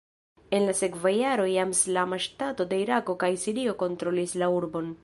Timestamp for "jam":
1.51-1.75